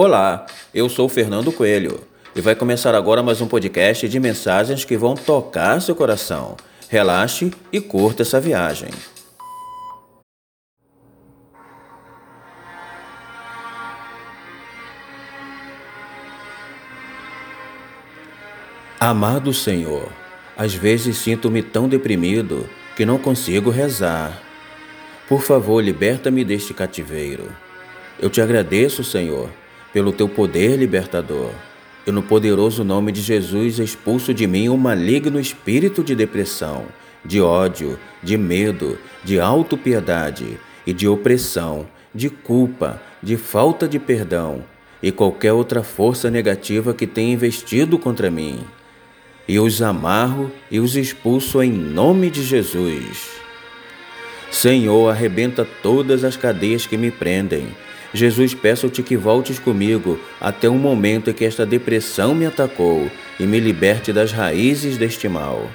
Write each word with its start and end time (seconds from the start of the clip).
Olá, 0.00 0.46
eu 0.72 0.88
sou 0.88 1.08
Fernando 1.08 1.50
Coelho 1.50 1.98
e 2.32 2.40
vai 2.40 2.54
começar 2.54 2.94
agora 2.94 3.20
mais 3.20 3.40
um 3.40 3.48
podcast 3.48 4.08
de 4.08 4.20
mensagens 4.20 4.84
que 4.84 4.96
vão 4.96 5.16
tocar 5.16 5.82
seu 5.82 5.92
coração. 5.92 6.56
Relaxe 6.88 7.52
e 7.72 7.80
curta 7.80 8.22
essa 8.22 8.40
viagem. 8.40 8.90
Amado 19.00 19.52
Senhor, 19.52 20.08
às 20.56 20.72
vezes 20.72 21.16
sinto-me 21.16 21.60
tão 21.60 21.88
deprimido 21.88 22.70
que 22.96 23.04
não 23.04 23.18
consigo 23.18 23.68
rezar. 23.68 24.40
Por 25.28 25.42
favor, 25.42 25.82
liberta-me 25.82 26.44
deste 26.44 26.72
cativeiro. 26.72 27.52
Eu 28.20 28.30
te 28.30 28.40
agradeço, 28.40 29.02
Senhor, 29.02 29.50
pelo 29.92 30.12
teu 30.12 30.28
poder 30.28 30.76
libertador. 30.76 31.50
E 32.06 32.10
no 32.10 32.22
poderoso 32.22 32.84
nome 32.84 33.12
de 33.12 33.20
Jesus 33.20 33.78
expulso 33.78 34.32
de 34.32 34.46
mim 34.46 34.68
o 34.68 34.76
maligno 34.76 35.38
espírito 35.38 36.02
de 36.02 36.14
depressão, 36.14 36.86
de 37.24 37.40
ódio, 37.40 37.98
de 38.22 38.38
medo, 38.38 38.98
de 39.22 39.38
autopiedade 39.38 40.58
e 40.86 40.92
de 40.92 41.06
opressão, 41.06 41.86
de 42.14 42.30
culpa, 42.30 43.02
de 43.22 43.36
falta 43.36 43.86
de 43.86 43.98
perdão 43.98 44.64
e 45.02 45.12
qualquer 45.12 45.52
outra 45.52 45.82
força 45.82 46.30
negativa 46.30 46.94
que 46.94 47.06
tenha 47.06 47.32
investido 47.32 47.98
contra 47.98 48.30
mim. 48.30 48.60
E 49.46 49.58
os 49.58 49.80
amarro 49.80 50.50
e 50.70 50.80
os 50.80 50.96
expulso 50.96 51.62
em 51.62 51.70
nome 51.70 52.30
de 52.30 52.42
Jesus. 52.42 53.30
Senhor, 54.50 55.10
arrebenta 55.10 55.66
todas 55.82 56.24
as 56.24 56.36
cadeias 56.36 56.86
que 56.86 56.96
me 56.96 57.10
prendem 57.10 57.68
Jesus, 58.12 58.54
peço-te 58.54 59.02
que 59.02 59.16
voltes 59.16 59.58
comigo 59.58 60.18
até 60.40 60.68
o 60.68 60.74
momento 60.74 61.28
em 61.28 61.34
que 61.34 61.44
esta 61.44 61.66
depressão 61.66 62.34
me 62.34 62.46
atacou 62.46 63.10
e 63.38 63.44
me 63.44 63.60
liberte 63.60 64.12
das 64.12 64.32
raízes 64.32 64.96
deste 64.96 65.28
mal. 65.28 65.68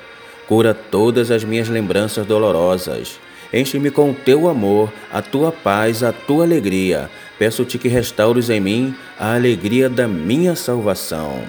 Cura 0.47 0.73
todas 0.73 1.29
as 1.29 1.43
minhas 1.43 1.69
lembranças 1.69 2.25
dolorosas. 2.25 3.19
Enche-me 3.53 3.91
com 3.91 4.09
o 4.09 4.15
teu 4.15 4.49
amor, 4.49 4.91
a 5.11 5.21
tua 5.21 5.51
paz, 5.51 6.01
a 6.01 6.11
tua 6.11 6.43
alegria. 6.43 7.09
Peço-te 7.37 7.77
que 7.77 7.87
restaures 7.87 8.49
em 8.49 8.59
mim 8.59 8.95
a 9.19 9.35
alegria 9.35 9.87
da 9.87 10.07
minha 10.07 10.55
salvação. 10.55 11.43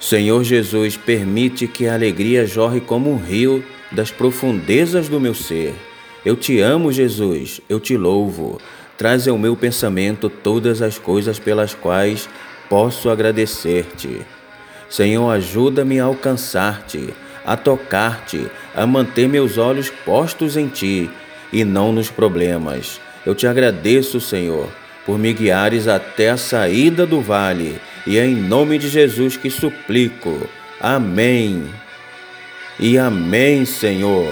Senhor 0.00 0.42
Jesus, 0.42 0.96
permite 0.96 1.68
que 1.68 1.86
a 1.86 1.94
alegria 1.94 2.46
jorre 2.46 2.80
como 2.80 3.12
um 3.12 3.18
rio 3.18 3.62
das 3.90 4.10
profundezas 4.10 5.08
do 5.08 5.20
meu 5.20 5.34
ser 5.34 5.74
eu 6.24 6.36
te 6.36 6.60
amo, 6.60 6.92
Jesus, 6.92 7.60
eu 7.68 7.80
te 7.80 7.96
louvo. 7.96 8.60
Traz 8.96 9.26
ao 9.26 9.36
meu 9.36 9.56
pensamento 9.56 10.28
todas 10.28 10.80
as 10.80 10.98
coisas 10.98 11.38
pelas 11.38 11.74
quais 11.74 12.28
posso 12.68 13.10
agradecer-te. 13.10 14.20
Senhor, 14.88 15.30
ajuda-me 15.30 15.98
a 15.98 16.04
alcançar-te, 16.04 17.12
a 17.44 17.56
tocar-te, 17.56 18.46
a 18.74 18.86
manter 18.86 19.28
meus 19.28 19.58
olhos 19.58 19.90
postos 19.90 20.56
em 20.56 20.68
ti 20.68 21.10
e 21.52 21.64
não 21.64 21.92
nos 21.92 22.10
problemas. 22.10 23.00
Eu 23.26 23.34
te 23.34 23.46
agradeço, 23.46 24.20
Senhor, 24.20 24.68
por 25.04 25.18
me 25.18 25.32
guiares 25.32 25.88
até 25.88 26.30
a 26.30 26.36
saída 26.36 27.04
do 27.04 27.20
vale, 27.20 27.80
e 28.06 28.18
é 28.18 28.26
em 28.26 28.34
nome 28.34 28.78
de 28.78 28.88
Jesus 28.88 29.36
que 29.36 29.50
suplico. 29.50 30.48
Amém. 30.80 31.64
E 32.78 32.96
amém, 32.98 33.64
Senhor. 33.64 34.28